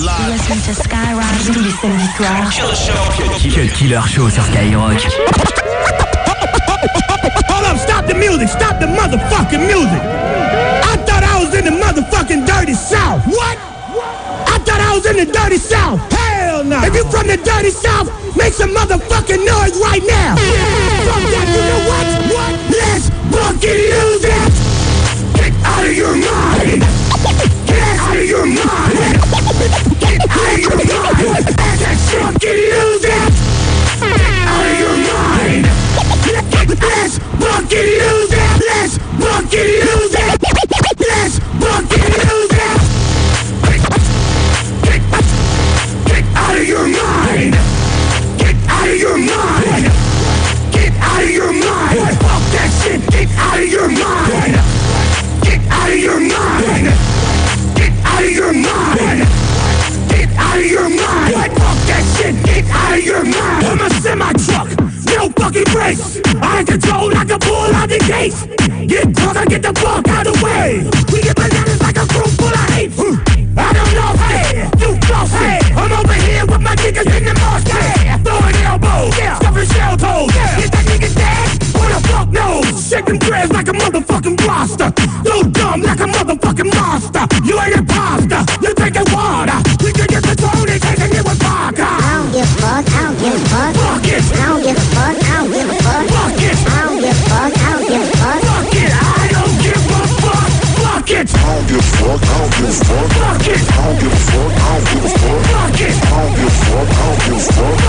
Listen 0.00 0.56
to 0.62 0.72
Skyrock 0.72 1.52
tous 1.52 1.60
les 1.60 1.70
samedis 1.72 2.08
soirs. 2.16 2.50
Cut 3.54 3.68
Killer 3.74 4.00
Show 4.08 4.30
sur 4.30 4.42
Skyrock. 4.44 4.96
Hold 7.50 7.66
up, 7.66 7.76
stop 7.76 8.06
the 8.06 8.14
music, 8.14 8.48
stop 8.48 8.80
the 8.80 8.86
motherfucking 8.86 9.60
music. 9.66 10.00
I 10.00 10.96
thought 11.04 11.22
I 11.22 11.44
was 11.44 11.54
in 11.54 11.66
the 11.66 11.72
motherfucking 11.72 12.46
dirty 12.46 12.72
south. 12.72 13.26
What? 13.26 13.58
I 14.48 14.58
thought 14.64 14.80
I 14.80 14.94
was 14.96 15.04
in 15.04 15.16
the 15.18 15.26
dirty 15.26 15.58
south. 15.58 16.00
Hell 16.10 16.64
no. 16.64 16.80
If 16.82 16.94
you 16.94 17.04
from 17.10 17.26
the 17.26 17.36
dirty 17.36 17.70
south, 17.70 18.08
make 18.36 18.54
some 18.54 18.70
motherfucking 18.74 19.44
noise 19.44 19.76
right 19.84 20.02
now. 20.06 20.36
Fuck 21.04 21.24
that, 21.28 21.46
you 21.52 21.60
know 21.60 21.80
what? 21.84 22.06
What? 22.32 22.52
Let's 22.72 23.10
fucking 23.36 23.80
use 23.84 24.24
it. 24.24 24.52
Get 25.36 25.52
out 25.62 25.84
of 25.84 25.92
your 25.94 26.16
mind. 26.16 26.84
Get 27.66 28.00
out 28.00 28.16
of 28.16 28.24
your 28.24 28.46
mind. 28.46 28.79
Fucking 32.40 32.58
use 32.58 33.04
it. 33.04 33.32
Out 34.02 34.66
of 34.66 34.78
your 34.78 34.96
mind. 35.12 35.66
Let's 36.80 37.18
fucking 37.18 37.88
use 37.88 38.32
it. 38.32 38.60
Let's 38.66 38.98
fucking 38.98 39.68
use 39.68 40.04
it. 40.04 40.09
Knows? 83.12 83.28
Dreads 83.28 83.52
like 83.52 83.68
a 83.68 83.72
motherfucking 83.72 84.46
roster. 84.46 84.92
So 85.24 85.42
dumb 85.42 85.82
like 85.82 86.00
a 86.00 86.06
motherfucking 86.06 86.70
monster. 86.74 87.26
You 87.44 87.58
ain't 87.60 87.76
imposter. 87.76 88.42
You 88.62 88.74
drinking 88.74 89.08
water. 89.12 89.58
We 89.82 89.92
can 89.92 90.06
get 90.06 90.22
control 90.22 90.68
and 90.68 90.82
taking 90.82 91.12
it 91.18 91.24
with 91.24 91.40
vodka. 91.42 91.86
I 91.86 92.22
don't 92.22 92.32
give 92.32 92.46
a 92.46 92.60
fuck, 92.60 92.86
I 92.86 93.02
don't 93.02 93.18
give 93.18 93.34
a 93.34 93.48
fuck. 93.50 93.74
Fuck 93.74 94.06
it. 94.06 94.22
I 94.30 94.46
don't 94.46 94.62
give 94.62 94.76
a 94.76 94.86
fuck, 94.94 95.16
I 95.16 95.36
don't 95.36 95.50
give 95.50 95.70
a 95.70 95.74
fuck. 95.82 96.06
Fuck 96.10 96.42
it. 96.42 96.58
I 96.60 96.86
don't 96.86 97.00
give 97.00 97.10
a 97.10 97.26
fuck, 97.30 97.52
I 97.56 97.70
don't 97.70 97.88
give 97.88 98.02
a 98.02 98.16
fuck. 98.20 98.40
Fuck 98.40 98.74
it. 98.74 98.92
I 98.92 99.28
don't 99.30 99.56
give 99.60 99.76
a 99.76 99.98
fuck. 100.20 100.50
Fuck 100.80 101.10
it. 101.10 101.28
I 101.30 101.50
don't 101.50 101.66
give 101.66 101.78
a 101.78 101.94
fuck, 101.98 102.22
I 102.22 102.38
don't 102.38 102.52
give 102.54 102.68
a 102.68 102.84
fuck. 102.84 103.10
Fuck 103.10 103.46
it. 103.50 103.60
I 103.60 103.86
don't 103.86 103.98
give 104.00 104.12
a 104.12 104.22
fuck, 104.30 104.54
I 104.54 104.68
don't 104.70 104.86
give 104.90 105.04
a 105.04 105.18
fuck. 105.18 105.42
Fuck 105.50 105.80
it. 105.80 105.96
I 106.00 106.18
don't 106.20 106.34
give 106.36 106.46
a 106.46 106.58
fuck, 106.60 106.88
I 106.90 107.06
don't 107.06 107.18
give 107.24 107.34
a 107.34 107.52
fuck. 107.52 107.79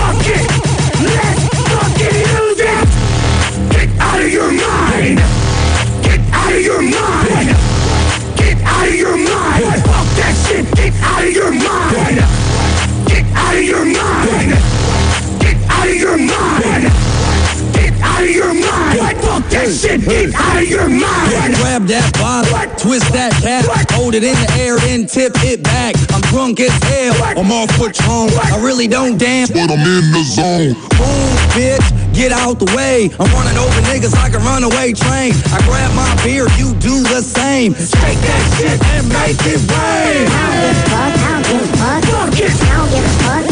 Twist 22.82 23.06
that 23.14 23.30
cap, 23.40 23.64
hold 23.94 24.14
it 24.14 24.24
in 24.26 24.34
the 24.34 24.50
air, 24.58 24.76
then 24.82 25.06
tip 25.06 25.32
it 25.46 25.62
back. 25.62 25.94
I'm 26.10 26.20
drunk 26.34 26.58
as 26.58 26.74
hell, 26.82 27.14
I'm 27.38 27.50
off 27.54 27.70
Patron. 27.78 28.28
I 28.50 28.58
really 28.58 28.88
don't 28.88 29.16
dance, 29.16 29.50
But 29.50 29.70
I'm 29.70 29.86
in 29.86 30.10
the 30.10 30.22
zone. 30.26 30.74
Boom, 30.98 31.30
bitch, 31.54 31.86
get 32.12 32.32
out 32.32 32.58
the 32.58 32.66
way. 32.74 33.08
I'm 33.22 33.30
running 33.30 33.56
over 33.56 33.80
niggas 33.86 34.12
like 34.18 34.34
a 34.34 34.42
runaway 34.42 34.92
train. 34.92 35.32
I 35.54 35.62
grab 35.62 35.94
my 35.94 36.10
beer, 36.26 36.50
you 36.58 36.74
do 36.82 37.06
the 37.06 37.22
same. 37.22 37.72
Shake 37.74 38.18
that 38.18 38.44
shit 38.58 38.78
and 38.98 39.06
make 39.14 39.38
it 39.46 39.62
rain. 39.70 40.26
I 40.26 41.14
don't 41.14 41.42
give 41.46 41.62
a 41.62 41.70
fuck, 41.78 41.86
I 41.86 42.00
don't 42.02 42.34
give 42.34 42.50
a 42.50 42.58
fuck. 42.58 42.66
I 42.66 42.82
don't 42.82 42.90
give 42.90 43.06
a 43.06 43.14
fuck, 43.22 43.51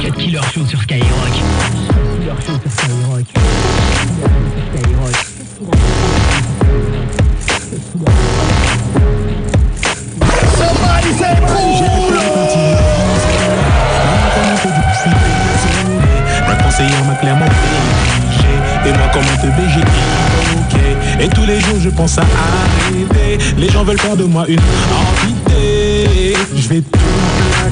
Cut 0.00 0.12
Killer 0.16 0.40
Show 0.52 0.66
sur 0.66 0.80
Skyrock. 0.82 1.42
Et 21.20 21.28
tous 21.28 21.46
les 21.46 21.60
jours 21.60 21.76
je 21.80 21.88
pense 21.90 22.18
à 22.18 22.22
arrêter 22.22 23.38
Les 23.56 23.68
gens 23.68 23.84
veulent 23.84 24.00
faire 24.00 24.16
de 24.16 24.24
moi 24.24 24.44
une 24.48 24.58
entité 24.58 25.71
Je 26.14 26.68
vais 26.68 26.80
tout 26.82 26.98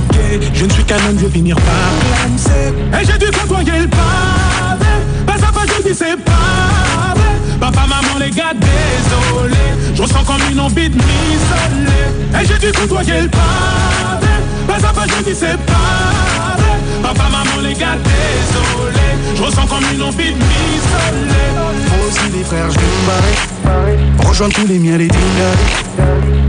plaquer 0.09 0.41
Je 0.55 0.65
ne 0.65 0.71
suis 0.71 0.85
qu'un 0.85 0.97
homme, 0.97 1.19
je 1.19 1.27
vais 1.27 1.31
finir 1.31 1.57
par 1.57 2.27
clamser 2.27 2.73
Et 3.01 3.05
j'ai 3.05 3.19
dû 3.19 3.31
côtoyer 3.31 3.81
le 3.83 3.89
pavé. 3.89 4.87
Pas 5.27 5.35
à 5.35 5.53
pas 5.53 5.61
je 5.67 5.89
dis 5.89 5.95
c'est 5.95 6.17
pas 6.25 7.15
Papa, 7.61 7.81
maman, 7.87 8.19
les 8.19 8.31
gars, 8.31 8.55
désolé 8.55 9.57
Je 9.95 10.03
ressens 10.03 10.25
comme 10.25 10.41
une 10.51 10.61
envie 10.61 10.89
de 10.89 10.95
m'isoler. 10.95 12.41
Et 12.41 12.47
j'ai 12.47 12.59
dû 12.59 12.73
côtoyer 12.73 13.23
le 13.23 13.29
pavé. 13.29 14.33
Pas 14.67 14.89
à 14.89 14.93
pas 14.93 15.07
je 15.07 15.25
dis 15.25 15.37
c'est 15.39 15.59
pas 15.59 16.57
Papa, 17.03 17.25
maman, 17.31 17.61
les 17.63 17.75
gars, 17.75 17.97
désolé 17.97 19.37
Je 19.37 19.43
ressens 19.43 19.67
comme 19.67 19.85
une 19.95 20.03
envie 20.03 20.33
de 20.33 20.39
m'isoler. 20.39 21.51
Moi 21.55 22.07
aussi 22.09 22.39
des 22.39 22.45
frères, 22.45 22.71
je 22.71 22.79
vais 22.79 22.87
me 22.87 23.07
barrer. 23.07 24.29
Rejoindre 24.29 24.55
tous 24.55 24.67
les 24.67 24.79
miens, 24.79 24.97
les 24.97 25.09
dingers 25.09 26.41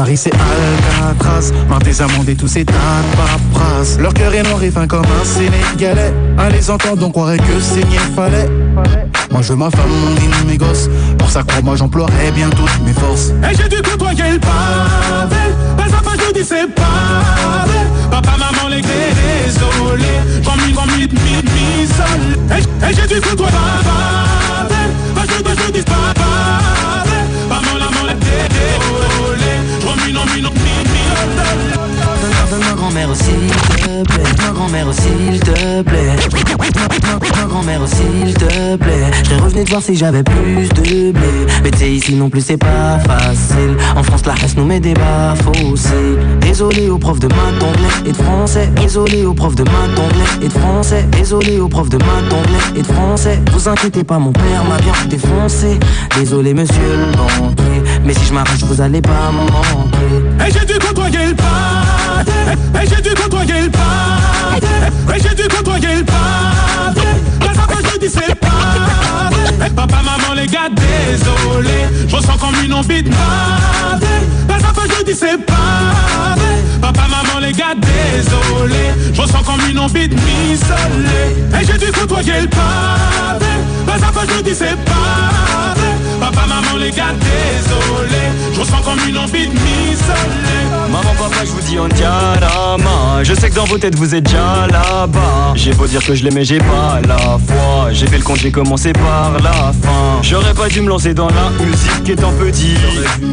Paris 0.00 0.16
c'est 0.16 0.32
Alcatraz, 0.32 1.52
marre 1.68 1.80
des 1.80 2.00
amendes 2.00 2.26
et 2.26 2.34
tous 2.34 2.48
ces 2.48 2.64
tas 2.64 2.72
de 2.72 3.16
paperasse 3.18 3.98
Leur 3.98 4.14
cœur 4.14 4.32
est 4.32 4.42
noir 4.44 4.62
et 4.62 4.70
fin 4.70 4.86
comme 4.86 5.04
un 5.04 5.24
Sénégalais 5.26 6.14
À 6.38 6.48
les 6.48 6.70
entendre 6.70 7.06
on 7.06 7.10
croirait 7.10 7.36
que 7.36 7.60
saigner 7.60 7.98
fallait 8.16 8.48
Moi 9.30 9.42
je 9.42 9.48
veux 9.48 9.56
ma 9.56 9.70
femme, 9.70 9.90
mon 9.90 10.46
mes 10.46 10.56
gosses 10.56 10.88
Pour 11.18 11.28
ça 11.28 11.42
crois-moi 11.42 11.76
j'emploierai 11.76 12.30
bien 12.34 12.48
toutes 12.48 12.80
mes 12.82 12.94
forces 12.94 13.34
Et 13.44 13.54
j'ai 13.54 13.68
dû 13.68 13.82
côtoyer 13.82 14.32
le 14.32 14.38
pavé 14.38 15.36
Pas 15.76 15.94
à 15.94 16.02
pas 16.02 16.16
je 16.16 16.32
dis 16.32 16.46
c'est 16.46 16.62
vrai 16.62 16.72
Papa, 18.10 18.32
maman, 18.38 18.68
les 18.70 18.80
gars, 18.80 18.88
désolé 19.44 20.06
envie 20.78 21.08
de 21.08 21.14
m'isoler 21.14 22.64
Et, 22.88 22.94
j'ai 22.94 23.06
dû 23.06 23.20
côtoyer 23.20 23.52
le 23.52 23.84
pavé 23.84 24.19
grand-mère 34.70 34.94
s'il 34.94 35.40
te 35.40 35.82
plaît. 35.82 36.16
Ma 37.36 37.44
grand-mère 37.46 37.80
s'il 37.86 38.34
te 38.34 38.76
plaît. 38.76 39.10
Je 39.24 39.42
revenu 39.42 39.64
te 39.64 39.70
voir 39.70 39.82
si 39.82 39.96
j'avais 39.96 40.22
plus 40.22 40.68
de 40.68 41.10
blé. 41.12 41.46
Mais 41.64 41.76
sais, 41.76 41.90
ici 41.90 42.14
non 42.14 42.30
plus, 42.30 42.40
c'est 42.40 42.56
pas 42.56 42.98
facile. 43.00 43.76
En 43.96 44.02
France, 44.02 44.24
la 44.26 44.34
reste 44.34 44.56
nous 44.56 44.64
met 44.64 44.78
des 44.78 44.94
bas 44.94 45.34
aussi. 45.72 45.88
Désolé 46.40 46.88
aux 46.88 46.98
profs 46.98 47.18
de 47.18 47.26
maths, 47.26 47.58
d'anglais 47.58 47.88
et 48.06 48.12
de 48.12 48.16
français. 48.16 48.68
Désolé 48.76 49.24
aux 49.24 49.34
profs 49.34 49.56
de 49.56 49.64
maths, 49.64 49.94
d'anglais 49.96 50.30
et 50.42 50.48
de 50.48 50.52
français. 50.52 51.04
Désolé 51.10 51.58
aux 51.58 51.68
profs 51.68 51.88
de 51.88 51.98
maths, 51.98 52.28
d'anglais 52.28 52.64
et 52.76 52.82
de 52.82 52.86
français. 52.86 53.40
Vous 53.52 53.68
inquiétez 53.68 54.04
pas, 54.04 54.18
mon 54.18 54.32
père 54.32 54.64
m'a 54.68 54.78
bien 54.78 54.92
défoncé. 55.08 55.80
Désolé, 56.16 56.54
monsieur 56.54 56.78
le 56.78 57.16
banquier. 57.16 57.82
Mais 58.04 58.14
si 58.14 58.26
je 58.26 58.34
m'arrache, 58.34 58.62
vous 58.62 58.80
allez 58.80 59.02
pas 59.02 59.32
m'en 59.32 59.44
manquer. 59.46 60.46
Et 60.46 60.52
j'ai 60.52 60.64
dû 60.64 60.78
côtoyer 60.78 61.26
le 61.26 61.34
pâté 61.34 61.99
de 72.88 73.10
pâté 73.10 74.06
La 74.48 74.72
fois 74.72 74.84
que 74.84 74.94
je 74.98 75.04
dis 75.04 75.14
c'est 75.14 75.38
pâté 75.44 76.40
Papa, 76.80 77.02
maman, 77.08 77.40
les 77.40 77.52
gars, 77.52 77.74
désolé. 77.74 78.94
Je 79.12 79.20
ressens 79.20 79.42
comme 79.42 79.60
une 79.70 79.78
envie 79.78 80.08
de 80.08 80.14
m'isoler 80.14 81.60
Et 81.60 81.64
j'ai 81.66 81.78
dû 81.78 81.92
côtoyer 81.92 82.40
le 82.40 82.48
pâté 82.48 83.46
La 83.86 84.12
fois 84.12 84.24
que 84.26 84.32
je 84.38 84.42
dis 84.42 84.54
c'est 84.54 84.76
pâté 84.84 85.88
Papa, 86.20 86.46
maman, 86.46 86.76
les 86.78 86.90
gars, 86.90 87.14
désolé 87.20 88.19
Je 88.60 88.64
ressens 88.66 88.82
comme 88.82 88.98
une 89.08 89.16
envie 89.16 89.46
de 89.46 89.52
m'isoler 89.54 90.68
Maman, 90.92 91.14
papa, 91.16 91.46
je 91.46 91.50
vous 91.50 91.62
dis 91.62 91.78
on 91.78 91.88
diarama 91.88 93.22
Je 93.22 93.32
sais 93.32 93.48
que 93.48 93.54
dans 93.54 93.64
vos 93.64 93.78
têtes 93.78 93.94
vous 93.94 94.14
êtes 94.14 94.24
déjà 94.24 94.66
là-bas. 94.66 95.54
J'ai 95.54 95.72
beau 95.72 95.86
dire 95.86 96.04
que 96.04 96.14
je 96.14 96.22
l'aimais, 96.24 96.44
j'ai 96.44 96.58
pas 96.58 97.00
la 97.08 97.16
foi. 97.16 97.90
J'ai 97.90 98.06
fait 98.06 98.18
le 98.18 98.22
compte, 98.22 98.36
j'ai 98.36 98.50
commencé 98.50 98.92
par 98.92 99.32
la 99.42 99.72
fin. 99.72 100.20
J'aurais 100.20 100.52
pas 100.52 100.68
dû 100.68 100.82
me 100.82 100.90
lancer 100.90 101.14
dans 101.14 101.28
la 101.28 101.48
musique 101.64 102.06
étant 102.10 102.32
petit. 102.32 102.74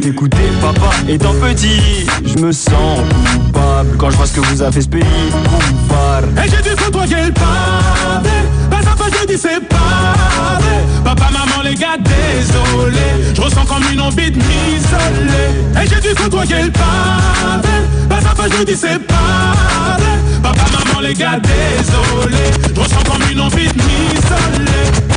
Écoutez 0.02 0.48
papa 0.62 0.92
étant 1.06 1.34
petit 1.34 2.06
Je 2.24 2.38
me 2.38 2.50
sens 2.50 2.98
coupable. 3.34 3.98
Quand 3.98 4.08
je 4.08 4.16
vois 4.16 4.26
ce 4.26 4.32
que 4.32 4.40
vous 4.40 4.62
a 4.62 4.72
fait 4.72 4.80
ce 4.80 4.88
pays 4.88 5.02
Coupable 5.04 6.28
Et 6.42 6.48
j'ai 6.48 6.70
dû 6.70 6.74
côtoyer 6.74 7.16
le 7.26 7.32
pavé 7.32 8.37
Fois 8.98 9.06
je 9.12 9.26
dis 9.26 9.38
c'est 9.38 9.60
Papa, 11.04 11.28
maman, 11.30 11.62
les 11.64 11.76
gars, 11.76 11.96
désolé 11.98 13.32
Je 13.34 13.40
ressens 13.40 13.64
comme 13.64 13.84
une 13.92 14.00
envie 14.00 14.30
de 14.30 14.36
m'isoler. 14.36 15.80
Et 15.80 15.88
j'ai 15.88 16.00
dû 16.08 16.14
côtoyer 16.14 16.64
le 16.64 16.70
pavé. 16.72 17.78
La 18.10 18.34
fois 18.34 18.46
je 18.50 18.64
dis 18.64 18.76
c'est 18.76 18.98
Papa, 18.98 20.64
maman, 20.72 21.00
les 21.00 21.14
gars, 21.14 21.38
désolé 21.38 22.44
Je 22.74 22.80
ressens 22.80 23.02
comme 23.04 23.22
une 23.30 23.40
envie 23.40 23.68
de 23.68 23.74
m'isoler 23.74 25.08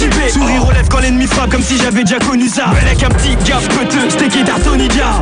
Tibet 0.00 0.30
Sourire 0.30 0.64
lèvres 0.72 0.88
quand 0.88 1.00
l'ennemi 1.00 1.26
frappe 1.26 1.50
comme 1.50 1.62
si 1.62 1.76
j'avais 1.76 2.04
déjà 2.04 2.18
connu 2.18 2.48
ça. 2.48 2.68
Avec 2.80 3.02
un 3.02 3.10
petit 3.10 3.36
gaffe 3.44 3.68
peuteux, 3.68 4.08
steaké 4.08 4.42
d'Artonidia 4.42 5.20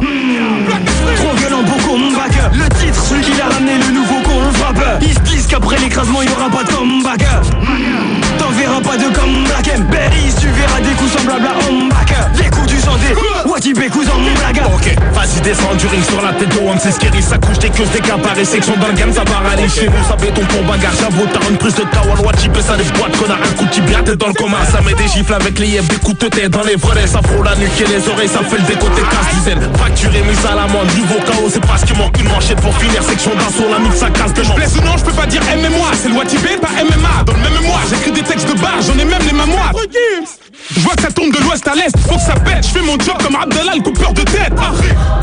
Trop 1.16 1.34
violent 1.34 1.64
pour 1.64 1.78
qu'on 1.84 2.12
back 2.12 2.30
Le 2.52 2.68
titre, 2.78 3.02
celui 3.02 3.22
qui 3.22 3.36
l'a 3.36 3.46
ramené, 3.46 3.72
le 3.76 3.92
nouveau 3.92 4.18
le 4.18 4.52
frappe. 4.56 5.02
Ils 5.02 5.14
se 5.14 5.20
disent 5.20 5.46
qu'après 5.46 5.78
l'écrasement, 5.78 6.22
il 6.22 6.30
y 6.30 6.32
aura 6.32 6.48
pas 6.48 6.62
de 6.62 6.68
comeback 6.68 7.24
T'en 8.38 8.50
verras 8.50 8.80
pas 8.80 8.96
de 8.96 9.08
comeback 9.12 9.90
Berry, 9.90 10.34
tu 10.40 10.46
verras 10.48 10.80
des 10.80 10.94
coups 10.94 11.12
semblables 11.12 11.46
à 11.46 11.68
Homback 11.68 12.14
Des 12.36 12.50
coups 12.50 12.66
du 12.66 12.78
santé, 12.78 13.14
Watibé, 13.46 13.88
cousin, 13.88 14.12
mon 14.14 14.32
blague. 14.32 14.62
Ok, 14.74 14.94
vas-y 15.12 15.40
descends 15.40 15.74
du 15.74 15.86
ring 15.86 16.04
sur 16.04 16.22
la 16.22 16.32
tête 16.32 16.48
de 16.48 16.68
One, 16.68 16.78
c'est 16.80 16.92
scary, 16.92 17.22
ça 17.22 17.38
couche 17.38 17.58
des 17.58 17.70
queues, 17.70 17.84
des 17.92 18.00
caparés, 18.00 18.44
section 18.44 18.74
le 18.76 18.94
game, 18.94 19.12
ça 19.12 19.24
va 19.24 19.48
râler 19.48 19.68
chez 19.68 19.86
nous, 19.86 20.04
ça 20.08 20.16
béton 20.16 20.42
pour 20.46 20.62
bagarre, 20.64 20.92
j'avoue, 21.00 21.26
t'as 21.32 21.48
une 21.48 21.56
prise 21.56 21.74
de 21.74 21.82
Tawan, 21.82 22.18
Watibé, 22.24 22.60
ça 22.60 22.76
des 22.76 22.84
boîtes, 22.98 23.16
connard, 23.16 23.38
un 23.42 23.54
coup 23.56 23.64
de 23.64 23.70
tibia, 23.70 23.98
t'es 24.04 24.16
dans 24.16 24.28
le 24.28 24.34
coma, 24.34 24.58
ça 24.70 24.80
met 24.82 24.94
des 24.94 25.08
gifles 25.08 25.34
avec 25.34 25.58
les 25.58 25.68
yeux, 25.68 25.82
des 25.82 25.96
coups 25.96 26.18
de 26.18 26.28
tête 26.28 26.50
dans 26.50 26.62
les 26.62 26.76
volets, 26.76 27.06
ça 27.06 27.20
frôle 27.22 27.44
la 27.44 27.56
nuque 27.56 27.80
et 27.80 27.86
les 27.86 28.08
oreilles, 28.08 28.28
ça 28.28 28.40
fait 28.42 28.58
le 28.58 28.64
décoté, 28.64 29.02
casse 29.02 29.34
du 29.34 29.40
zen, 29.44 29.58
facturé, 29.76 30.22
mise 30.22 30.44
à 30.46 30.54
l'amende, 30.54 30.88
niveau 30.94 31.16
KO, 31.26 31.48
c'est 31.50 31.64
parce 31.66 31.84
qu'il 31.84 31.96
manque 31.96 32.18
une 32.18 32.28
manchette 32.28 32.60
pour 32.60 32.76
finir, 32.78 33.02
section 33.02 33.32
d'assaut, 33.34 33.68
la 33.70 33.78
mine, 33.78 33.92
ça 33.92 34.10
casse 34.10 34.34
de 34.34 34.42
Je 34.42 34.52
blesse 34.52 34.76
ou 34.76 34.84
non, 34.84 34.96
je 34.96 35.04
peux 35.04 35.12
pas 35.12 35.26
dire 35.26 35.42
MMA, 35.42 35.90
c'est 36.00 36.08
le 36.08 36.14
Watibé, 36.14 36.56
pas 36.60 36.68
MMA. 36.68 37.24
Dans 37.24 37.32
le 37.32 37.40
même 37.40 37.60
mémoire, 37.60 37.80
j'écris 37.88 38.12
des 38.12 38.22
textes 38.22 38.48
de 38.48 38.60
barre, 38.60 38.80
j'en 38.80 38.98
ai 38.98 39.04
même 39.04 39.22
les 39.24 39.32
mémoires. 39.32 39.72
Je 40.78 40.84
vois 40.84 40.94
que 40.94 41.02
ça 41.02 41.10
tombe 41.10 41.32
de 41.32 41.42
l'ouest 41.42 41.66
à 41.66 41.74
l'est, 41.74 41.90
faut 42.06 42.14
que 42.14 42.20
ça 42.20 42.34
pète. 42.34 42.64
Je 42.64 42.68
fais 42.68 42.82
mon 42.82 42.96
job 43.00 43.20
comme 43.20 43.34
Abdallah, 43.34 43.72
le 43.74 43.82
coupeur 43.82 44.12
de 44.12 44.22
tête. 44.22 44.52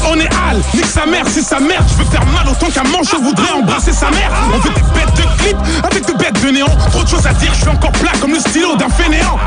On 0.06 0.20
est 0.20 0.28
Al, 0.50 0.58
nique 0.74 0.86
sa 0.86 1.06
mère, 1.06 1.24
c'est 1.30 1.42
sa 1.42 1.62
mère. 1.62 1.82
Je 1.88 2.04
veux 2.04 2.10
faire 2.12 2.26
mal 2.26 2.46
autant 2.50 2.68
qu'un 2.68 2.84
manche, 2.84 3.08
je 3.12 3.16
voudrais 3.16 3.52
embrasser 3.54 3.94
sa 3.94 4.10
mère. 4.12 4.30
On 4.54 4.58
veut 4.58 4.74
des 4.74 4.82
bêtes 4.82 5.16
de 5.16 5.42
clip 5.42 5.58
avec 5.82 6.06
des 6.06 6.14
bêtes 6.14 6.44
de 6.44 6.52
néant. 6.52 6.76
Trop 6.92 7.04
de 7.04 7.08
choses 7.08 7.26
à 7.26 7.32
dire, 7.34 7.54
je 7.54 7.62
suis 7.62 7.70
encore 7.70 7.94
plat 7.94 8.12
comme 8.20 8.34
le 8.34 8.40
stylo 8.40 8.76
d'un 8.76 8.90
fainéant. 8.90 9.40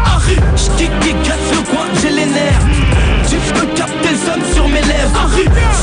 Qui 0.79 0.87
casse 0.87 1.49
le 1.53 1.61
coin, 1.71 1.85
j'ai 2.01 2.11
les 2.11 2.27
nerfs 2.27 2.61
Tu 3.29 3.37
peux 3.53 3.67
capter 3.75 4.11
le 4.11 4.17
son 4.17 4.55
sur 4.55 4.69
mes 4.69 4.81
lèvres 4.81 5.29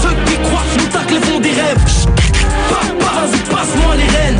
Ceux 0.01 0.15
qui 0.25 0.37
croient 0.41 0.63
nous 0.77 0.85
taclent 0.87 1.21
font 1.21 1.39
des 1.39 1.51
rêves 1.51 1.77
Papa, 2.69 3.13
vas-y 3.13 3.39
passe-moi 3.49 3.95
les 3.95 4.17
rênes 4.17 4.39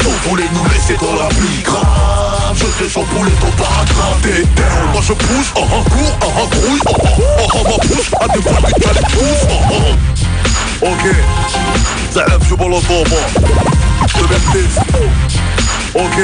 Vous 0.00 0.30
voulez 0.30 0.48
nous 0.52 0.64
laisser 0.70 0.96
dans 1.00 1.14
la 1.14 1.28
pluie 1.28 1.62
ces 2.80 2.88
gens 2.88 3.04
pour 3.04 3.24
les 3.24 3.32
temps 3.32 3.46
paragraphes 3.58 4.26
Moi 4.92 5.02
je 5.06 5.12
pousse, 5.12 5.52
en 5.54 5.64
un 5.64 5.82
cours, 5.84 6.18
en 6.22 6.30
un 6.30 6.46
grouille, 6.48 6.80
en 6.86 7.58
un 7.58 7.64
ma 7.64 7.78
pousse, 7.78 8.10
à 8.20 8.28
des 8.28 8.40
balles 8.40 8.72
que 8.72 8.80
t'as 8.80 8.92
les 8.92 9.04
Ok, 10.88 11.04
zalep 12.12 12.42
je 12.48 12.54
balance 12.54 12.84
dans 12.84 13.04
moi. 13.10 13.20
Le 14.16 14.26
même 14.28 14.46
titre 14.52 14.80
Ok 15.94 16.18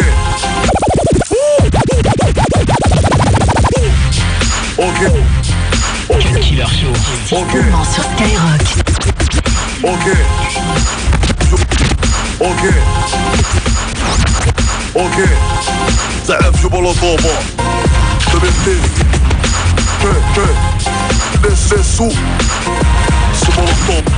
Ok. 4.78 5.00
Ok. 6.08 6.40
Killer 6.40 6.64
Show 6.68 7.36
Ok. 7.36 7.54
Sur 7.92 8.04
Skyrock 8.04 8.62
Ok. 9.82 10.06
Ok. 12.40 12.62
Ok. 14.94 16.15
Invincible 16.28 16.86
Obama 16.88 17.32
Domestic 18.32 18.82
Hey, 20.00 20.18
hey. 20.34 21.48
Laissez 21.48 21.82
sous 21.82 22.12
C'est 23.32 23.56
mon 23.56 23.62
ensemble 23.62 24.10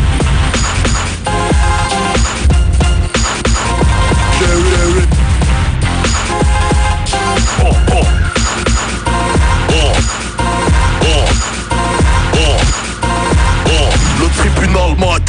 Carry, 4.39 5.18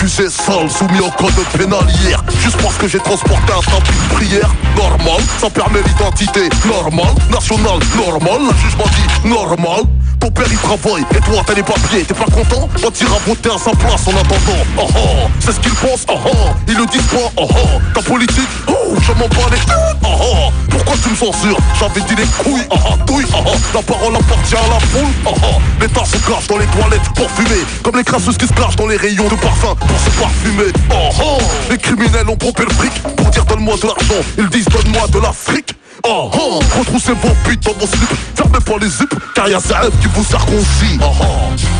accusé 0.09 0.29
sale, 0.29 0.69
soumis 0.69 0.99
au 0.99 1.11
code 1.11 1.33
pénal 1.57 1.79
hier 2.01 2.23
Juste 2.41 2.57
parce 2.61 2.75
que 2.77 2.87
j'ai 2.87 2.99
transporté 2.99 3.53
un 3.53 3.61
tapis 3.61 3.93
de 3.93 4.13
prière 4.15 4.49
Normal, 4.75 5.21
ça 5.39 5.49
permet 5.49 5.81
l'identité 5.81 6.49
Normal, 6.65 7.13
national, 7.31 7.79
normal. 7.95 8.39
La 8.47 8.57
juge 8.57 8.75
dit 9.23 9.29
normal 9.29 9.83
ton 10.19 10.31
père 10.31 10.45
il 10.49 10.57
travaille 10.57 11.05
et 11.15 11.19
toi 11.21 11.41
t'as 11.45 11.53
les 11.53 11.63
papiers 11.63 12.03
T'es 12.03 12.13
pas 12.13 12.25
content 12.25 12.69
On 12.85 12.91
t'ira 12.91 13.17
voter 13.25 13.49
à 13.49 13.57
sa 13.57 13.71
place 13.71 14.07
en 14.07 14.11
attendant. 14.11 14.63
Oh 14.77 14.87
oh, 14.95 15.27
c'est 15.39 15.53
ce 15.53 15.59
qu'ils 15.59 15.73
pensent 15.73 16.05
Oh 16.09 16.17
oh, 16.25 16.49
ils 16.67 16.75
le 16.75 16.85
disent 16.87 17.01
pas 17.03 17.31
Oh 17.37 17.47
oh, 17.49 17.81
ta 17.93 18.01
politique 18.01 18.49
Oh, 18.67 18.93
je 19.01 19.11
m'en 19.13 19.27
bats 19.27 19.49
les 19.51 19.59
Oh 20.03 20.07
oh, 20.21 20.51
pourquoi 20.69 20.95
tu 21.01 21.09
me 21.09 21.15
censures? 21.15 21.57
J'avais 21.79 22.01
dit 22.01 22.15
les 22.15 22.25
couilles 22.43 22.65
Oh 22.69 22.75
oh, 22.75 22.95
douille 23.05 23.25
Oh 23.33 23.51
la 23.73 23.81
parole 23.81 24.15
appartient 24.15 24.55
à 24.55 24.67
la 24.69 24.79
foule 24.79 25.13
Oh 25.25 25.33
oh, 25.43 25.61
l'État 25.81 26.05
se 26.05 26.17
cache 26.17 26.47
dans 26.47 26.57
les 26.57 26.67
toilettes 26.67 27.09
pour 27.15 27.29
fumer 27.31 27.63
Comme 27.83 27.97
les 27.97 28.03
crasseuses 28.03 28.37
qui 28.37 28.47
se 28.47 28.53
cachent 28.53 28.75
dans 28.75 28.87
les 28.87 28.97
rayons 28.97 29.27
de 29.27 29.35
parfum 29.35 29.75
pour 29.75 29.99
se 29.99 30.09
parfumer. 30.19 30.71
Oh 30.91 31.37
les 31.69 31.77
criminels 31.77 32.29
ont 32.29 32.37
pompé 32.37 32.63
le 32.63 32.73
fric 32.73 32.93
Pour 33.15 33.29
dire 33.29 33.45
donne-moi 33.45 33.75
de 33.81 33.87
l'argent 33.87 34.23
Ils 34.37 34.49
disent 34.49 34.65
donne-moi 34.65 35.07
de 35.07 35.19
l'Afrique 35.19 35.78
Oh 36.03 36.31
oh, 36.33 36.59
retroussez 36.77 37.13
vos 37.13 37.33
putes 37.43 37.63
dans 37.63 37.73
mon 37.79 37.85
slip. 37.85 38.09
Fermez 38.35 38.59
pas 38.59 38.77
les 38.79 38.87
zips, 38.89 39.15
car 39.35 39.49
y'a 39.49 39.59
Zaev 39.59 39.91
qui 40.01 40.07
vous 40.13 40.23
circoncis 40.23 40.97
Oh 41.01 41.11
oh, 41.21 41.25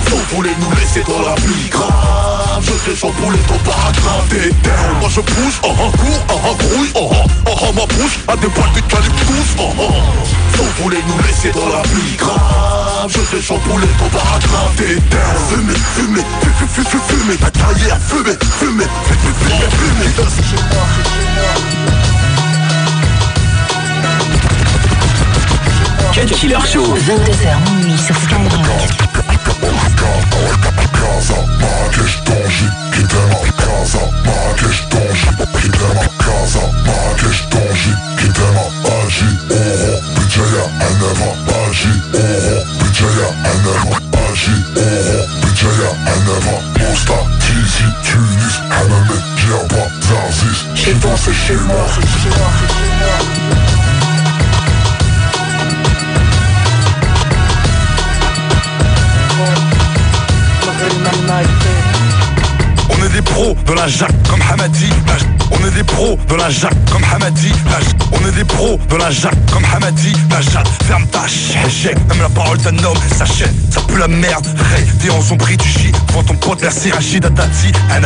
vous 0.10 0.36
voulez 0.36 0.52
nous 0.60 0.76
laisser 0.76 1.04
dans 1.08 1.22
la 1.22 1.36
pluie 1.36 1.70
grave. 1.70 2.62
Je 2.62 2.92
descends 2.92 3.12
pour 3.12 3.32
les 3.32 3.40
ton 3.40 3.58
paragraphe 3.60 4.28
T'es 4.30 4.50
down, 4.64 5.00
moi 5.00 5.10
je 5.10 5.22
pousse, 5.22 5.60
oh 5.64 5.70
oh, 5.72 5.92
cours, 5.98 6.26
oh 6.30 6.40
oh, 6.50 6.56
grouille 6.56 6.92
Oh 6.96 7.10
oh, 7.12 7.16
oh 7.48 7.56
oh, 7.62 7.74
ma 7.74 7.86
bouche 7.86 8.20
a 8.28 8.36
des 8.36 8.48
balles 8.48 8.74
d'eucalyptus 8.76 9.56
Oh 9.58 9.70
oh, 9.80 9.92
vous 10.58 10.84
voulez 10.84 11.02
nous 11.08 11.24
laisser 11.26 11.52
dans 11.52 11.70
la 11.70 11.82
pluie 11.84 12.18
grave. 12.18 13.08
Je 13.08 13.38
descends 13.38 13.60
pour 13.60 13.80
les 13.80 13.88
ton 13.88 14.10
paragraphe 14.10 14.76
T'es 14.76 14.96
down, 14.96 15.38
fumez, 15.50 15.80
fumez, 15.96 16.26
fumez, 16.42 16.84
fumez, 16.84 17.02
fumez. 17.08 17.38
Ta 17.38 17.52
carrière, 17.52 17.98
fumez, 18.02 18.38
fumez, 18.60 18.88
fumez, 19.06 19.34
fumez, 19.48 20.10
fumez 20.12 22.09
Cut 26.14 26.32
Killer 26.32 26.60
Show. 26.66 26.84
22h 26.84 27.82
minuit 27.82 27.98
sur 27.98 28.16
Skyrock. 28.16 29.00
La 66.50 66.70
comme 66.92 67.04
Hamadi 67.14 67.52
La 67.70 67.80
J- 67.80 67.94
On 68.12 68.28
est 68.28 68.32
des 68.32 68.44
pros 68.44 68.80
de 68.90 68.96
la 68.96 69.12
Jacques 69.12 69.46
comme 69.54 69.64
Hamadi 69.66 70.14
La 70.32 70.42
Jacques, 70.42 70.68
ferme 70.88 71.06
ta 71.08 71.28
chèque 71.28 71.98
Même 72.10 72.22
la 72.22 72.30
parole 72.30 72.58
d'un 72.60 72.78
homme. 72.84 72.98
S'achète 73.18 73.54
Ça 73.72 73.82
pue 73.82 73.98
la 74.00 74.08
merde. 74.08 74.46
Ray, 74.74 74.86
t'es 75.00 75.10
en 75.12 75.22
sombris 75.22 75.58
du 75.58 75.68
J 75.70 75.92
Devant 76.08 76.24
ton 76.24 76.36
pote 76.36 76.60
merci 76.62 76.92
Rachid 76.92 77.24
Dati 77.24 77.72
Un 77.92 78.02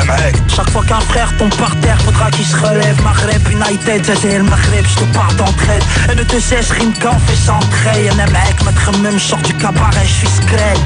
Chaque 0.54 0.70
fois 0.72 0.84
qu'un 0.84 1.00
frère 1.00 1.32
tombe 1.38 1.54
par 1.56 1.74
terre, 1.80 1.98
faudra 2.02 2.30
qu'il 2.32 2.46
se 2.46 2.56
relève. 2.58 3.02
Maghreb 3.04 3.42
United, 3.50 4.04
c'est 4.22 4.38
le 4.38 4.44
Maghreb, 4.44 4.86
je 4.86 5.00
te 5.06 5.14
parle 5.14 5.36
d'entraide. 5.38 5.84
Et 6.12 6.16
ne 6.16 6.24
te 6.24 6.40
cesse, 6.40 6.72
rime 6.72 6.94
qu'en 7.02 7.18
fait 7.20 7.36
centrer 7.46 8.10
Un 8.10 8.16
mec, 8.16 8.64
maître 8.66 8.92
même, 9.02 9.20
sort 9.20 9.40
du 9.40 9.54
cabaret, 9.54 10.06
je 10.06 10.14
suis 10.14 10.28
scred 10.28 10.78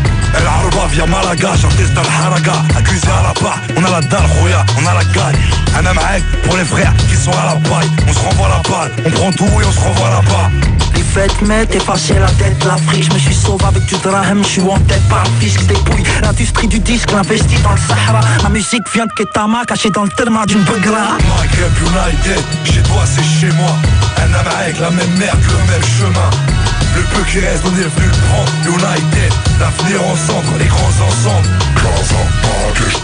J'artiste 1.59 1.93
dans 1.93 2.01
le 2.01 2.07
Haraga 2.07 2.53
Accusé 2.77 3.07
à 3.07 3.23
la 3.23 3.33
barre, 3.41 3.59
on 3.75 3.83
a 3.83 3.89
la 3.89 4.01
dalle, 4.01 4.25
Roya, 4.39 4.65
on 4.77 4.85
a 4.85 4.93
la 4.93 5.03
gagne 5.05 5.39
Un 5.75 5.85
Amrek 5.85 6.23
pour 6.43 6.57
les 6.57 6.65
frères 6.65 6.93
qui 7.09 7.15
sont 7.15 7.31
à 7.31 7.45
la 7.45 7.69
paille 7.69 7.89
On 8.07 8.13
se 8.13 8.19
renvoie 8.19 8.49
la 8.49 8.69
balle, 8.69 8.91
on 9.05 9.09
prend 9.09 9.31
tout 9.31 9.45
et 9.45 9.65
on 9.65 9.71
se 9.71 9.79
renvoie 9.79 10.09
là-bas 10.09 10.51
Les 10.93 11.01
fêtes 11.01 11.41
m'aident, 11.41 11.73
effacer 11.73 12.15
la 12.19 12.27
tête, 12.27 12.63
l'Afrique 12.63 13.05
Je 13.09 13.13
me 13.13 13.19
suis 13.19 13.33
sauvé 13.33 13.65
avec 13.65 13.85
du 13.85 13.95
drame, 13.95 14.43
je 14.43 14.49
suis 14.49 14.61
en 14.61 14.77
tête 14.79 15.01
par 15.09 15.23
le 15.23 15.29
fisc 15.39 15.65
Dépouille 15.65 16.03
l'industrie 16.21 16.67
du 16.67 16.79
disque, 16.79 17.11
l'investi 17.11 17.55
dans 17.63 17.71
le 17.71 17.77
Sahara. 17.77 18.19
Ma 18.43 18.49
musique 18.49 18.83
vient 18.93 19.05
de 19.05 19.11
Ketama, 19.17 19.63
cachée 19.65 19.89
dans 19.89 20.03
le 20.03 20.09
terma 20.09 20.45
d'une 20.45 20.61
bugra 20.61 21.17
Maghreb 21.37 21.71
United, 21.81 22.43
chez 22.65 22.83
toi 22.83 23.03
c'est 23.05 23.23
chez 23.23 23.51
moi. 23.53 23.75
Un 24.17 24.61
avec 24.61 24.79
la 24.79 24.91
même 24.91 25.17
merde, 25.17 25.39
le 25.41 25.71
même 25.71 25.83
chemin 25.83 26.66
Le 26.97 27.03
peu 27.03 27.23
qui 27.29 27.39
reste, 27.39 27.63
on 27.63 27.75
est 27.75 27.87
venu 27.93 28.07
le 28.07 28.17
prendre 28.27 28.51
United, 28.65 29.31
l'avenir 29.59 30.03
ensemble, 30.03 30.57
les 30.57 30.65
grands 30.65 30.97
ensemble 31.07 31.47
Casa, 31.75 32.21
Marrakech, 32.41 32.97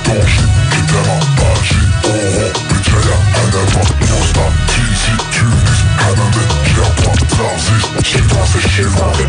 Kitema, 0.72 1.18
Agi, 1.54 1.78
Oro, 2.04 2.48
Bijaya, 2.70 3.18
Anema, 3.38 3.84
Mosta, 4.10 4.46
Tizi, 4.68 5.14
Tunis, 5.30 5.80
Hamame, 6.00 6.44
Djerba, 6.66 7.23
Moi. 7.38 7.52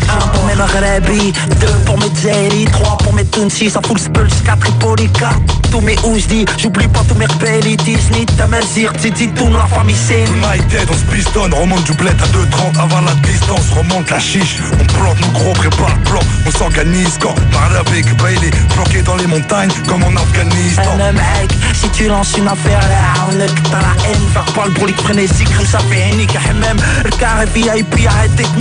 Un 0.09 0.27
pour 0.27 0.45
mes 0.45 0.55
Maghrebi, 0.55 1.33
deux 1.59 1.67
pour 1.85 1.97
mes 1.99 2.09
Zeri, 2.15 2.65
trois 2.65 2.97
pour 2.97 3.13
mes 3.13 3.25
Tunsis, 3.25 3.71
ça 3.71 3.81
fout 3.85 3.97
le 3.97 4.01
Spurs, 4.01 4.43
quatre 4.45 4.59
Tripoli, 4.59 5.09
quatre 5.09 5.39
tous 5.71 5.81
mes 5.81 5.97
Ouzdi, 6.05 6.45
j'oublie 6.57 6.87
pas 6.87 7.01
tous 7.07 7.15
mes 7.15 7.25
rebelles, 7.25 7.75
Disney, 7.77 8.25
Tamazir, 8.37 8.93
Titi, 8.93 9.27
tout 9.29 9.49
la 9.51 9.65
famille 9.65 9.95
c'est 9.95 10.23
United, 10.23 10.87
on 10.89 10.93
se 10.93 11.03
pistonne, 11.13 11.53
remonte 11.53 11.83
du 11.83 11.93
bled 11.93 12.15
à 12.21 12.27
2,30 12.27 12.81
avant 12.81 13.01
la 13.01 13.13
distance, 13.27 13.71
remonte 13.75 14.09
la 14.09 14.19
chiche, 14.19 14.57
on 14.73 14.85
plante 14.85 15.19
nos 15.19 15.39
gros, 15.39 15.53
prépare 15.53 15.89
le 15.89 16.09
plan, 16.09 16.19
on 16.45 16.51
s'organise 16.51 17.17
quand 17.19 17.35
Marabek, 17.51 18.05
Bailey, 18.17 18.51
bloqué 18.75 19.01
dans 19.01 19.15
les 19.15 19.27
montagnes 19.27 19.71
comme 19.87 20.03
en 20.03 20.15
Afghanistan. 20.15 20.83
Un 20.99 21.11
mec, 21.11 21.51
si 21.73 21.89
tu 21.89 22.07
lances 22.07 22.37
une 22.37 22.47
affaire 22.47 22.79
là, 22.79 23.25
on 23.29 23.39
est 23.39 23.53
que 23.53 23.69
t'as 23.69 23.81
la 23.81 24.09
haine, 24.09 24.21
faire 24.33 24.53
pas 24.53 24.65
le 24.65 24.71
brolique 24.71 25.01
frénésique, 25.01 25.53
comme 25.57 25.65
ça 25.65 25.79
fait 25.79 26.09
unique, 26.13 26.33
même 26.61 26.77
le 27.03 27.09
carré 27.11 27.45
VIP, 27.53 27.94
arrête 28.07 28.35
d'être 28.35 28.55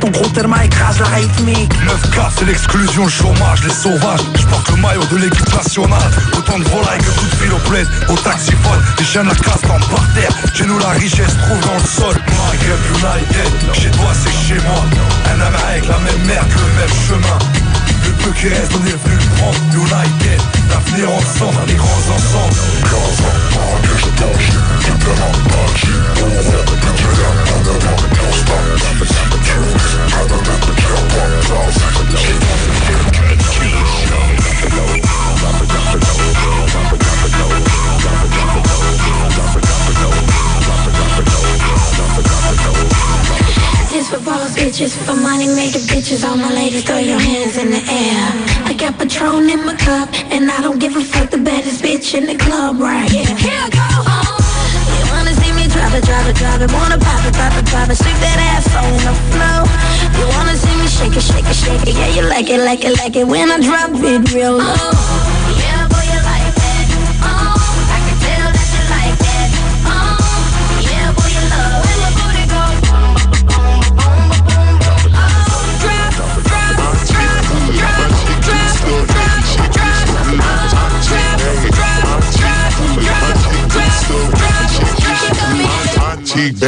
ton 0.00 0.10
gros 0.10 0.28
therma 0.30 0.64
écrase 0.64 0.98
la 0.98 1.06
rythmique. 1.06 1.72
9K, 1.74 2.30
c'est 2.36 2.44
l'exclusion, 2.44 3.04
le 3.04 3.10
chômage, 3.10 3.62
les 3.64 3.72
sauvages. 3.72 4.20
Je 4.34 4.46
porte 4.46 4.68
le 4.70 4.76
maillot 4.76 5.04
de 5.10 5.16
l'équipe 5.16 5.54
nationale. 5.54 6.10
Autant 6.36 6.58
de 6.58 6.64
volailles 6.64 6.98
que 6.98 7.10
coup 7.10 7.26
de 7.26 7.36
fil 7.36 7.52
au 7.52 7.58
plaid, 7.68 7.86
au 8.08 8.14
taxiphone. 8.16 8.82
Les 8.98 9.04
chiens 9.04 9.24
la 9.24 9.34
casse 9.34 9.60
tombent 9.62 9.88
par 9.90 10.04
terre. 10.14 10.30
Chez 10.54 10.66
nous, 10.66 10.78
la 10.78 10.90
richesse 10.90 11.36
trouve 11.36 11.60
dans 11.60 11.74
le 11.74 11.88
sol. 11.88 12.16
Maghreb 12.46 12.80
United, 12.94 13.74
chez 13.74 13.90
toi, 13.90 14.12
c'est 14.14 14.54
chez 14.54 14.60
moi. 14.66 14.84
Un 15.30 15.40
avec 15.40 15.86
la 15.86 15.98
même 15.98 16.26
merde, 16.26 16.48
le 16.50 16.80
même 16.80 16.96
chemin. 17.08 17.38
Le 18.04 18.12
peu 18.24 18.30
qui 18.32 18.48
reste, 18.48 18.72
on 18.74 18.86
est 18.86 18.98
venu 19.04 19.16
le 19.16 19.36
prendre. 19.36 19.58
United, 19.72 20.40
l'avenir 20.68 21.10
ensemble, 21.12 21.58
les 21.68 21.74
grands 21.74 22.14
ensemble. 22.14 22.52
Bitches. 46.12 46.28
All 46.28 46.36
my 46.36 46.52
ladies, 46.52 46.84
throw 46.84 46.98
your 46.98 47.18
hands 47.18 47.56
in 47.56 47.70
the 47.70 47.82
air. 47.90 48.28
I 48.66 48.74
got 48.74 48.98
Patron 48.98 49.48
in 49.48 49.64
my 49.64 49.74
cup, 49.76 50.08
and 50.30 50.50
I 50.50 50.60
don't 50.60 50.78
give 50.78 50.96
a 50.96 51.00
fuck. 51.00 51.30
The 51.30 51.38
baddest 51.38 51.82
bitch 51.82 52.14
in 52.14 52.26
the 52.26 52.36
club, 52.36 52.80
right 52.80 53.10
here. 53.10 53.26
Here 53.36 53.58
I 53.58 53.70
go. 53.70 53.80
Oh. 53.80 54.38
You 54.98 55.04
wanna 55.12 55.34
see 55.34 55.52
me 55.52 55.66
drop 55.68 55.92
it, 55.94 56.04
drop 56.04 56.26
it, 56.26 56.36
drop 56.36 56.60
it. 56.60 56.72
Wanna 56.72 56.98
pop 56.98 57.24
it, 57.26 57.34
pop 57.34 57.54
it, 57.56 57.66
pop 57.66 57.88
it. 57.88 57.96
Stick 57.96 58.16
that 58.20 58.38
ass 58.52 58.68
on 58.76 58.92
the 59.06 59.14
floor. 59.32 59.62
You 60.18 60.26
wanna 60.36 60.56
see 60.56 60.74
me 60.76 60.86
shake 60.86 61.16
it, 61.16 61.22
shake 61.22 61.48
it, 61.48 61.56
shake 61.56 61.88
it. 61.88 61.94
Yeah, 61.96 62.08
you 62.16 62.28
like 62.28 62.48
it, 62.50 62.60
like 62.60 62.84
it, 62.84 62.96
like 62.98 63.16
it. 63.16 63.26
When 63.26 63.50
I 63.50 63.60
drop 63.60 63.90
it 63.92 64.32
real 64.32 64.58
low. 64.58 65.31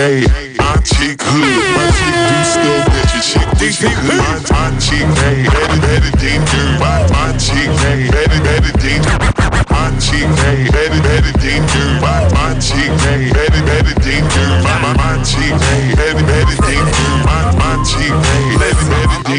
day. 0.05 0.34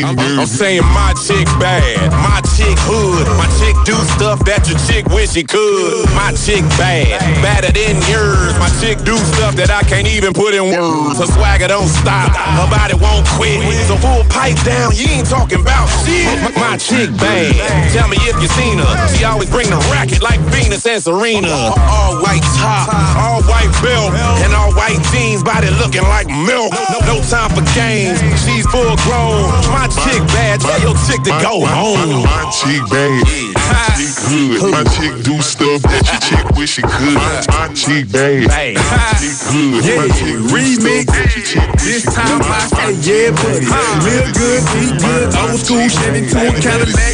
Better, 0.02 0.16
better 0.16 0.28
than 0.28 0.36
you. 0.36 0.42
I'm 0.42 0.48
saying 0.48 0.86
my 0.92 1.14
chick 1.16 1.46
bad, 1.60 2.12
my 2.12 2.42
chick 2.56 2.76
hood, 2.84 3.28
my 3.38 3.48
chick 3.60 3.76
do 3.86 3.96
stuff 4.18 4.44
that 4.46 4.68
your 4.68 4.80
chick 4.88 5.08
wish 5.14 5.32
she 5.32 5.44
could. 5.44 6.08
My 6.16 6.34
chick 6.36 6.64
bad, 6.76 7.20
badder 7.40 7.72
than 7.72 7.96
yours. 8.10 8.56
My 8.60 8.70
chick 8.82 9.00
do 9.06 9.16
stuff 9.38 9.56
that 9.56 9.72
I 9.72 9.84
can't 9.88 10.08
even 10.08 10.34
put 10.34 10.54
in 10.54 10.72
words. 10.74 11.20
Her 11.20 11.30
swagger 11.30 11.68
don't 11.68 11.90
stop, 11.90 12.34
her 12.36 12.68
body 12.68 12.96
won't 12.98 13.26
quit. 13.36 13.62
So 13.88 13.96
full 13.98 14.24
pipe 14.28 14.58
down, 14.66 14.92
you 14.96 15.08
ain't 15.12 15.28
talking 15.28 15.62
about 15.62 15.88
shit. 16.04 16.28
My, 16.42 16.74
my 16.74 16.76
chick 16.78 17.12
bad, 17.18 17.54
tell 17.94 18.08
me 18.08 18.18
if 18.26 18.36
you 18.42 18.50
seen 18.56 18.80
her. 18.80 18.92
She 19.16 19.24
always 19.24 19.50
bring 19.50 19.70
the 19.70 19.80
racket 19.94 20.22
like 20.22 20.40
Venus 20.52 20.86
and 20.86 21.02
Serena. 21.02 21.76
All 21.76 22.20
white 22.22 22.46
top, 22.58 22.90
all 23.20 23.42
white 23.46 23.72
belt, 23.84 24.14
and 24.44 24.54
all 24.54 24.74
white 24.74 25.00
jeans, 25.12 25.44
body 25.44 25.70
looking 25.78 26.04
like 26.04 26.28
milk. 26.28 26.74
No, 26.92 27.00
no 27.06 27.16
time 27.26 27.50
for 27.54 27.64
games, 27.78 28.20
she's 28.44 28.66
full 28.68 28.96
grown. 29.06 29.46
My 29.72 29.85
chick 29.88 30.26
bad, 30.34 30.60
tell 30.60 30.82
your 30.82 30.98
chick 31.06 31.22
to 31.30 31.34
go 31.38 31.62
home. 31.62 32.26
my 32.26 32.50
chick 32.50 32.82
bad, 32.90 33.22
my 33.54 33.86
chick 33.94 34.16
hood, 34.26 34.72
my 34.74 34.84
chick 34.98 35.14
do 35.22 35.38
stuff 35.42 35.82
that 35.86 36.02
your 36.10 36.22
chick 36.26 36.46
wish 36.58 36.74
she 36.76 36.82
could. 36.82 37.14
My, 37.14 37.46
my 37.54 37.70
chick 37.78 38.10
bad, 38.10 38.50
my 38.50 38.74
chick 39.22 39.38
hood, 39.46 39.86
my 39.86 40.10
chick 40.18 40.38
Remix. 40.50 40.82
stuff 40.82 41.14
that 41.14 41.30
your 41.30 41.46
chick 41.46 41.70
wish 41.78 41.86
she 41.86 42.02
This 42.02 42.04
time. 42.10 42.42
I 42.42 42.66
say 42.66 42.98
yeah, 43.06 43.30
buddy. 43.30 43.70
Live 44.02 44.30
good, 44.34 44.62
eat 44.82 44.96
good, 44.98 45.28
old 45.38 45.60
school 45.62 45.86
Chevy 45.86 46.26
to 46.34 46.38
a 46.42 46.52
Cadillac. 46.58 47.14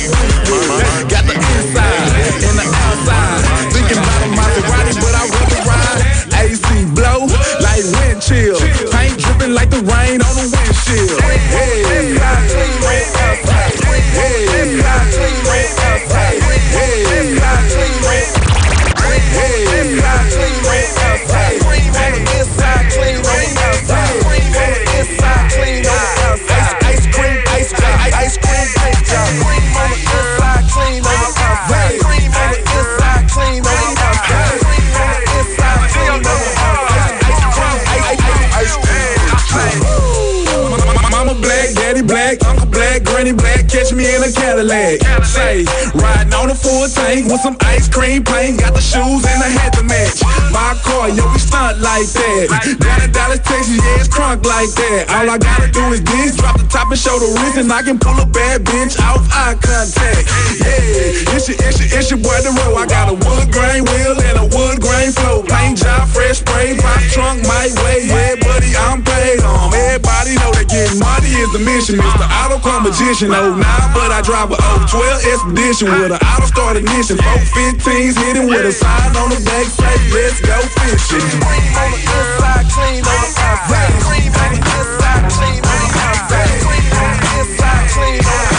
Got 1.12 1.28
the 1.28 1.36
inside 1.36 2.08
and 2.40 2.56
the 2.56 2.68
outside. 2.72 3.44
Thinking 3.75 4.00
about 4.00 4.22
a 4.24 4.30
Maserati, 4.32 4.94
but 4.96 5.13
I 5.20 5.24
rather 5.28 5.62
ride. 5.68 6.04
AC 6.40 6.63
blow 6.96 7.28
like 7.60 7.84
wind 8.00 8.22
chill. 8.24 8.56
Paint 8.96 9.20
dripping 9.20 9.42
dripping 9.42 9.56
like 9.56 9.70
the 9.70 9.78
rain 9.78 10.22
on 10.22 10.36
the 10.36 10.48
windshield. 10.51 11.22
Hey. 11.22 12.00
Black, 43.22 43.38
black, 43.38 43.70
catch 43.70 43.94
me 43.94 44.06
in 44.10 44.24
a 44.24 44.32
Cadillac. 44.32 45.01
Say, 45.25 45.66
riding 45.94 46.34
on 46.34 46.50
a 46.50 46.56
full 46.56 46.88
tank 46.90 47.30
with 47.30 47.42
some 47.42 47.56
ice 47.62 47.88
cream 47.88 48.24
paint, 48.24 48.60
got 48.60 48.74
the 48.74 48.82
shoes 48.82 49.22
and 49.22 49.40
the 49.42 49.50
hat 49.50 49.74
to 49.78 49.84
match. 49.84 50.22
My 50.50 50.74
car, 50.82 51.10
yo, 51.10 51.30
we 51.30 51.38
stunt 51.38 51.80
like 51.82 52.10
that. 52.18 52.78
Down 52.82 53.01
in 53.06 53.12
Dallas, 53.12 53.40
Texas, 53.40 53.78
yeah, 53.78 54.01
it's 54.01 54.10
crunk 54.10 54.46
like 54.46 54.74
that. 54.74 55.13
All 55.13 55.30
I 55.30 55.38
gotta 55.38 55.70
do 55.70 55.94
is 55.94 56.01
this, 56.01 56.36
drop 56.38 56.58
the 56.58 56.66
top 56.66 56.90
and 56.90 56.98
show 56.98 57.18
the 57.20 57.30
wrist, 57.42 57.58
and 57.58 57.72
I 57.72 57.82
can 57.84 58.00
pull 58.00 58.18
a 58.18 58.25
bad 58.25 58.66
bitch 58.66 58.98
off 59.00 59.22
eye 59.30 59.54
contact. 59.62 60.25
Yeah, 60.58 61.36
it's 61.38 61.48
your, 61.48 61.58
it's 61.62 61.78
your, 61.78 61.90
it's 61.94 62.10
your 62.10 62.20
boy 62.20 62.38
the 62.42 62.51
road. 62.58 62.78
I 62.78 62.86
got 62.90 63.10
a 63.10 63.16
wood 63.16 63.54
grain 63.54 63.86
wheel 63.86 64.18
and 64.18 64.38
a 64.42 64.46
wood 64.50 64.82
grain 64.82 65.12
flow. 65.13 65.44
Paint 65.46 65.78
job, 65.78 66.10
fresh 66.10 66.42
spray, 66.42 66.74
pop 66.80 67.01
trunk, 67.13 67.46
my 67.46 67.70
way. 67.86 68.10
Yeah, 68.10 68.36
buddy, 68.42 68.74
I'm 68.74 69.06
paid 69.06 69.46
on. 69.46 69.74
Everybody 69.74 70.36
know 70.42 70.51
that 70.58 70.71
money 71.00 71.31
is 71.39 71.51
the 71.53 71.60
mission. 71.60 71.95
Mr. 71.95 72.27
Auto 72.43 72.60
Car 72.60 72.81
Magician, 72.81 73.31
oh 73.31 73.55
nah, 73.55 73.93
but 73.93 74.12
I 74.12 74.21
drive 74.21 74.51
a 74.51 74.57
012 74.88 75.24
Expedition 75.24 75.88
with 75.88 76.12
an 76.12 76.19
auto 76.19 76.45
start 76.48 76.75
ignition. 76.77 77.17
415s 77.17 78.17
hitting 78.17 78.48
with 78.48 78.65
a 78.65 78.71
sign 78.71 79.15
on 79.15 79.29
the 79.29 79.39
back 79.45 79.67
say, 79.67 79.95
let's 80.12 80.41
go 80.41 80.57
fishing. 80.81 81.24
Cream 81.39 81.71
on 81.77 81.91
the 81.91 82.01
inside, 82.01 82.65
clean 82.71 83.03
on 83.03 83.17
the 83.21 83.31
outside. 83.39 83.91
Cream 84.03 84.31
on 84.36 84.50
the 84.51 84.60
inside, 84.60 85.24
clean 85.31 85.62
on 85.63 85.79
the 85.79 86.00
outside. 86.01 86.60
Cream 86.65 86.91
on 86.91 87.13
the 87.19 87.29
inside, 87.39 87.86
clean 87.91 88.19
on 88.19 88.25
the 88.25 88.31
outside. 88.31 88.50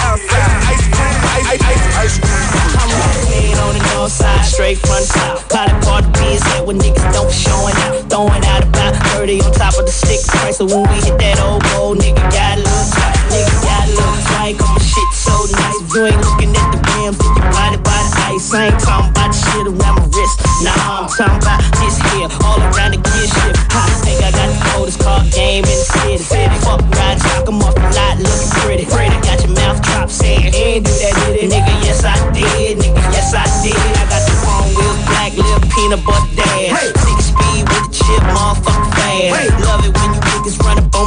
Clean 3.43 3.59
on 3.59 3.75
the 3.75 3.83
north 3.95 4.13
side, 4.13 4.45
straight 4.45 4.79
front 4.79 5.05
south. 5.05 5.49
Potted 5.51 5.75
part 5.83 6.07
of 6.07 6.13
beans 6.15 6.43
that 6.55 6.63
when 6.65 6.79
niggas 6.79 7.07
don't 7.13 7.33
showing 7.33 7.75
out. 7.87 7.99
Throwing 8.07 8.45
out 8.47 8.63
about 8.63 8.95
30 9.19 9.43
on 9.43 9.53
top 9.53 9.75
of 9.79 9.85
the 9.87 9.95
stick 9.95 10.23
price. 10.27 10.59
So 10.59 10.65
when 10.67 10.87
we 10.87 10.97
hit 11.03 11.19
that 11.19 11.43
old 11.43 11.63
gold, 11.75 11.99
nigga 11.99 12.23
got 12.31 12.59
a 12.59 12.63
little 12.63 12.89
tight. 12.95 13.19
Nigga 13.35 13.55
got 13.67 13.83
a 13.83 13.93
little 13.99 14.21
tight, 14.31 14.55
cause 14.59 14.71
my 14.71 14.83
shit 14.83 15.11
so 15.11 15.35
nice. 15.51 15.79
You 15.91 16.07
ain't 16.07 16.23
looking 16.23 16.53
at 16.55 16.69
the 16.71 16.81
rims, 16.95 17.19
you 17.19 17.43
blinded 17.51 17.83
by 17.83 17.99
the 17.99 18.11
ice. 18.31 18.55
I 18.55 18.71
ain't 18.71 18.79
talking 18.79 19.11
about 19.11 19.35
the 19.35 19.39
shit 19.39 19.67
around 19.67 19.97
my 19.99 20.07
wrist. 20.15 20.37
Nah, 20.63 21.03
I'm 21.03 21.09
talking 21.11 21.43
about 21.43 21.62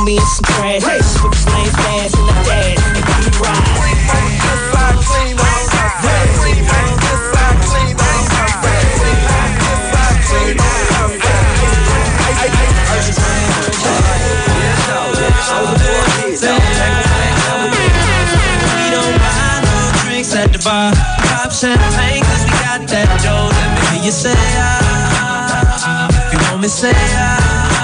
me 0.05 0.17
in 0.17 0.25
some 0.27 0.45
trash. 0.53 0.83
Switch 1.01 1.45
lanes 1.49 1.73
fast 1.73 2.15
in 2.15 2.25
the 2.27 2.33
dash, 2.45 2.77
and 2.77 3.05
keep 3.09 3.25
it 3.25 3.39
ride. 3.41 3.65
We 18.77 18.85
don't 18.93 19.17
buy 19.17 19.59
no 19.65 19.91
drinks 20.03 20.35
at 20.35 20.53
the 20.53 20.59
bar. 20.63 20.93
Pop 21.33 21.51
champagne 21.51 22.21
cause 22.23 22.45
we 22.45 22.51
got 22.61 22.85
that 22.93 23.09
dough. 23.25 23.49
Let 23.49 23.69
me 23.73 23.81
hear 23.89 24.05
you 24.05 24.11
say 24.11 24.37
ah. 24.37 26.07
If 26.13 26.33
you 26.33 26.39
want 26.49 26.61
me 26.61 26.67
say 26.67 26.93
ah. 26.93 27.74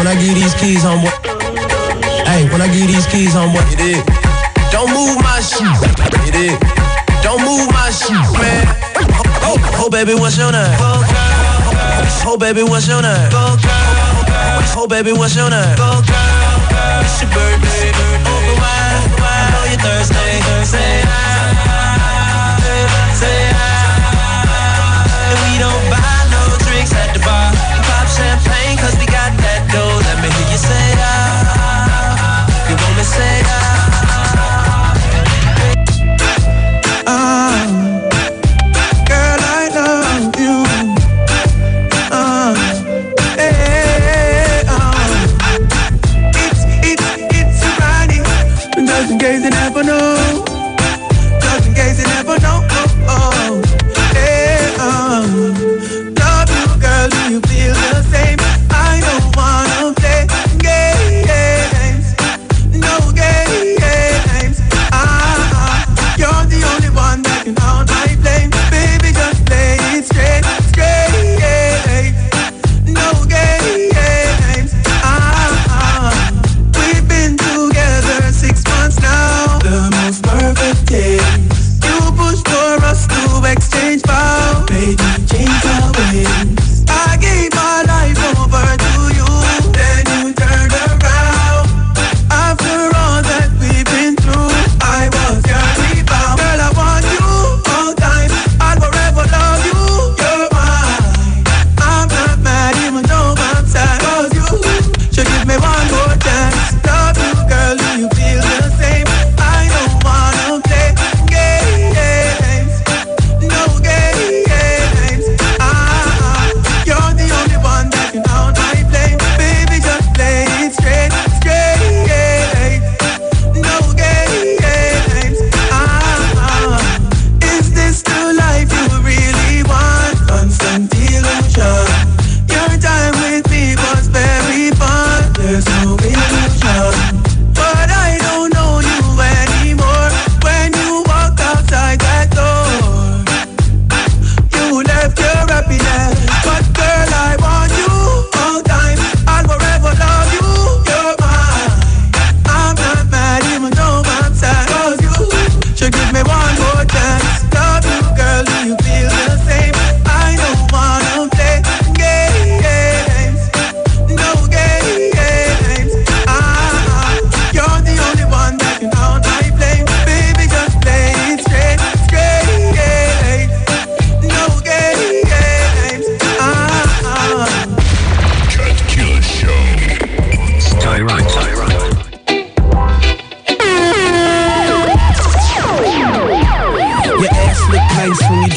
When 0.00 0.08
I 0.08 0.16
give 0.16 0.32
these 0.34 0.54
keys, 0.54 0.80
homeboy. 0.80 1.12
Hey, 2.24 2.48
when 2.48 2.62
I 2.64 2.68
give 2.72 2.88
these 2.88 3.04
keys, 3.12 3.36
homeboy. 3.36 3.60
It 3.68 3.80
is. 3.84 4.00
Don't 4.72 4.88
move 4.88 5.20
my 5.20 5.44
shit. 5.44 5.68
It 6.24 6.34
is. 6.40 6.56
Don't 7.20 7.44
move 7.44 7.68
my 7.68 7.92
shit, 7.92 8.16
man. 8.40 8.64
Oh, 9.44 9.60
oh, 9.76 9.90
baby, 9.90 10.14
what's 10.14 10.38
your 10.38 10.52
name? 10.52 10.72
Oh, 12.24 12.38
baby, 12.40 12.62
what's 12.62 12.88
your 12.88 13.02
name? 13.02 13.28
Oh, 14.72 14.86
baby, 14.88 15.12
what's 15.12 15.36
your 15.36 15.50
name? 15.50 15.76
It's 15.76 17.20
your 17.20 17.28
birthday. 17.36 17.92
Open 18.24 18.56
wide, 18.56 19.04
I 19.20 19.52
know 19.52 19.64
you're 19.68 19.84
thirsty. 19.84 20.16
Say 20.64 21.02
ah, 21.04 22.56
say 23.20 23.52
ah. 23.52 25.28
And 25.28 25.36
we 25.44 25.52
don't 25.60 25.84
buy 25.92 26.09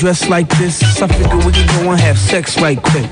dressed 0.03 0.27
like 0.27 0.49
this, 0.57 1.01
I 1.01 1.07
figure 1.07 1.37
we 1.37 1.53
can 1.53 1.65
go 1.81 1.91
and 1.91 2.01
have 2.01 2.17
sex 2.19 2.59
right 2.59 2.77
quick. 2.81 3.09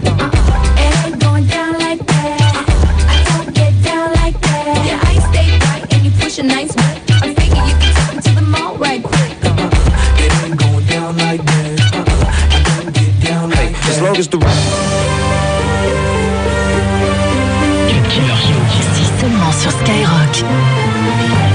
Nice. 6.44 6.76
I'm 7.22 7.36
thinking 7.36 7.64
you 7.68 7.76
can 7.80 7.94
take 7.94 8.16
me 8.16 8.22
to 8.24 8.32
the 8.36 8.42
mall 8.42 8.76
right 8.76 9.02
quick. 9.02 9.32
It 10.20 10.34
ain't 10.44 10.58
going 10.60 10.86
down 10.88 11.16
like 11.18 11.46
that. 11.46 11.80
I 12.52 12.60
don't 12.68 12.94
get 12.94 13.14
down 13.24 13.50
like 13.52 13.76
hey. 13.76 13.92
As 13.92 14.02
long 14.02 14.18
as 14.18 14.28
the 14.28 14.38
Le 14.38 14.44
killer 18.10 18.36
seulement 19.20 19.52
sur 19.54 19.72
Skyrock. 19.72 21.51